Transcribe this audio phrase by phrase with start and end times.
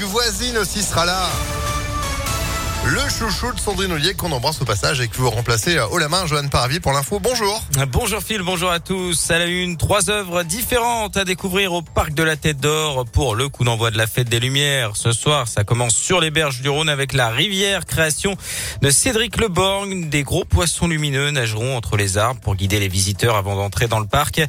[0.00, 1.28] Voisine aussi sera là.
[2.84, 6.08] Le chouchou de Sandrine Ollier qu'on embrasse au passage et que vous remplacez haut la
[6.08, 7.20] main Joanne Paravi pour l'info.
[7.20, 7.62] Bonjour.
[7.88, 9.30] Bonjour Phil, bonjour à tous.
[9.30, 13.36] À la une, trois œuvres différentes à découvrir au Parc de la Tête d'Or pour
[13.36, 14.96] le coup d'envoi de la Fête des Lumières.
[14.96, 18.34] Ce soir, ça commence sur les berges du Rhône avec la rivière, création
[18.80, 20.08] de Cédric Leborgne.
[20.08, 24.00] Des gros poissons lumineux nageront entre les arbres pour guider les visiteurs avant d'entrer dans
[24.00, 24.40] le parc.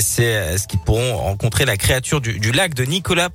[0.00, 3.30] C'est ce qu'ils pourront rencontrer la créature du lac de Nicolas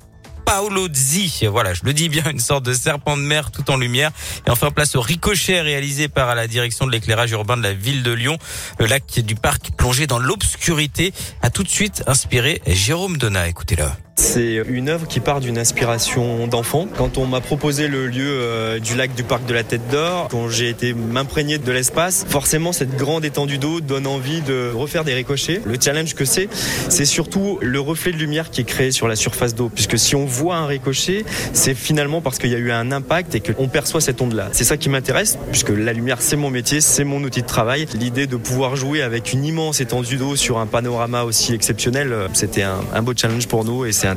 [0.50, 1.46] Paolo Zi.
[1.46, 4.10] Voilà, je le dis bien, une sorte de serpent de mer tout en lumière.
[4.48, 8.02] Et enfin, place au ricochet réalisé par la direction de l'éclairage urbain de la ville
[8.02, 8.36] de Lyon.
[8.80, 13.46] Le lac du parc plongé dans l'obscurité a tout de suite inspiré Jérôme Donat.
[13.46, 14.09] Écoutez-le.
[14.22, 16.86] C'est une œuvre qui part d'une inspiration d'enfant.
[16.98, 20.28] Quand on m'a proposé le lieu euh, du lac du parc de la Tête d'Or,
[20.30, 25.04] quand j'ai été m'imprégner de l'espace, forcément cette grande étendue d'eau donne envie de refaire
[25.04, 25.62] des ricochets.
[25.64, 26.50] Le challenge que c'est,
[26.90, 29.70] c'est surtout le reflet de lumière qui est créé sur la surface d'eau.
[29.74, 31.24] Puisque si on voit un ricochet,
[31.54, 34.50] c'est finalement parce qu'il y a eu un impact et qu'on perçoit cette onde-là.
[34.52, 37.86] C'est ça qui m'intéresse, puisque la lumière c'est mon métier, c'est mon outil de travail.
[37.94, 42.28] L'idée de pouvoir jouer avec une immense étendue d'eau sur un panorama aussi exceptionnel, euh,
[42.34, 44.09] c'était un, un beau challenge pour nous et c'est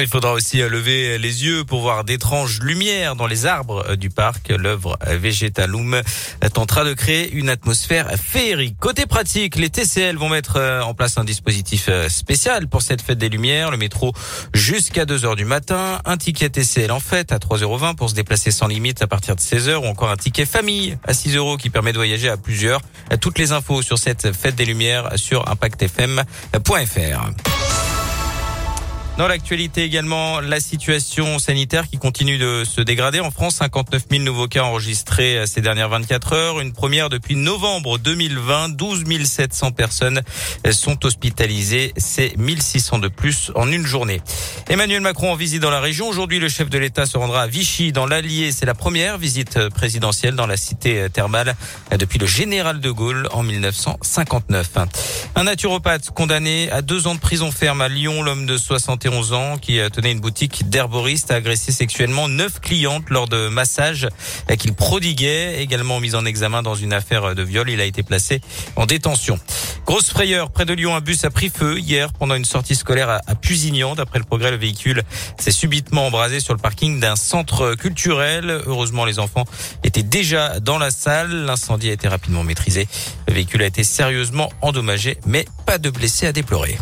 [0.00, 3.96] Il faudra aussi euh, lever les yeux pour voir d'étranges lumières dans les arbres euh,
[3.96, 4.48] du parc.
[4.48, 6.02] L'œuvre Vegetalum
[6.52, 8.76] tentera de créer une atmosphère féerique.
[8.80, 13.18] Côté pratique, les TCL vont mettre euh, en place un dispositif spécial pour cette fête
[13.18, 13.70] des lumières.
[13.70, 14.12] Le métro
[14.52, 16.00] jusqu'à 2 heures du matin.
[16.04, 19.36] Un ticket TCL en fait à 3,20 euros pour se déplacer sans limite à partir
[19.36, 22.28] de 16 heures ou encore un ticket famille à 6 euros qui permet de voyager
[22.28, 22.80] à plusieurs.
[23.20, 27.53] Toutes les infos sur cette fête des lumières sur impactfm.fr.
[29.16, 33.20] Dans l'actualité également, la situation sanitaire qui continue de se dégrader.
[33.20, 36.60] En France, 59 000 nouveaux cas enregistrés ces dernières 24 heures.
[36.60, 38.70] Une première depuis novembre 2020.
[38.70, 40.22] 12 700 personnes
[40.72, 41.92] sont hospitalisées.
[41.96, 44.20] C'est 1600 de plus en une journée.
[44.68, 46.08] Emmanuel Macron en visite dans la région.
[46.08, 48.50] Aujourd'hui, le chef de l'État se rendra à Vichy dans l'Allier.
[48.50, 51.54] C'est la première visite présidentielle dans la cité thermale
[51.96, 54.70] depuis le général de Gaulle en 1959.
[55.36, 58.20] Un naturopathe condamné à deux ans de prison ferme à Lyon.
[58.20, 63.10] L'homme de 60 11 ans qui tenait une boutique d'herboriste a agressé sexuellement neuf clientes
[63.10, 64.08] lors de massages
[64.58, 67.70] qu'il prodiguait, également mis en examen dans une affaire de viol.
[67.70, 68.40] Il a été placé
[68.76, 69.38] en détention.
[69.86, 73.20] Grosse frayeur près de Lyon, un bus a pris feu hier pendant une sortie scolaire
[73.26, 73.94] à Pusignan.
[73.94, 75.02] D'après le progrès, le véhicule
[75.38, 78.62] s'est subitement embrasé sur le parking d'un centre culturel.
[78.66, 79.44] Heureusement, les enfants
[79.82, 81.44] étaient déjà dans la salle.
[81.44, 82.88] L'incendie a été rapidement maîtrisé.
[83.28, 86.78] Le véhicule a été sérieusement endommagé, mais pas de blessés à déplorer.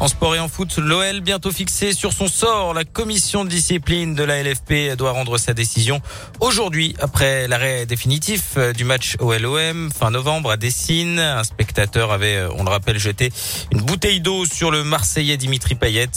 [0.00, 2.74] En sport et en foot, l'OL bientôt fixé sur son sort.
[2.74, 6.00] La commission de discipline de la LFP doit rendre sa décision
[6.40, 11.20] aujourd'hui après l'arrêt définitif euh, du match OLOM fin novembre à Dessine.
[11.20, 13.32] Un spectateur avait, euh, on le rappelle, jeté
[13.70, 16.08] une bouteille d'eau sur le Marseillais Dimitri Payet.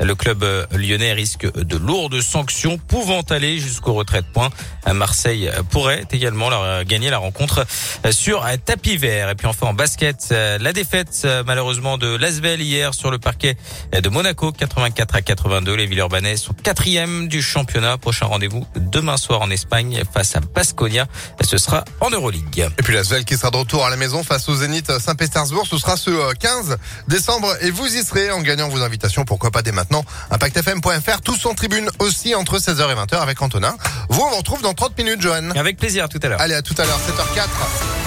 [0.00, 4.50] Le club euh, lyonnais risque de lourdes sanctions pouvant aller jusqu'au retrait de points.
[4.92, 6.48] Marseille pourrait également
[6.84, 7.66] gagner la rencontre
[8.10, 9.28] sur tapis vert.
[9.28, 13.56] Et puis enfin en basket, la défaite malheureusement de Lasvel hier sur le parquet
[13.92, 15.74] de Monaco, 84 à 82.
[15.74, 17.98] Les Villeurbanais sont quatrième du championnat.
[17.98, 21.06] Prochain rendez-vous demain soir en Espagne face à Basconia.
[21.40, 22.68] Ce sera en Euroleague.
[22.78, 25.66] Et puis la Svel qui sera de retour à la maison face au Zénith Saint-Pétersbourg.
[25.66, 26.76] Ce sera ce 15
[27.08, 29.24] décembre et vous y serez en gagnant vos invitations.
[29.24, 30.04] Pourquoi pas dès maintenant.
[30.30, 33.76] ImpactFM.fr, tous en tribune aussi entre 16h et 20h avec Antonin.
[34.08, 35.50] Vous, on vous retrouve dans 30 minutes, Johan.
[35.50, 36.40] Avec plaisir, à tout à l'heure.
[36.40, 37.48] Allez, à tout à l'heure, 7h04.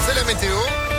[0.06, 0.91] C'est la météo.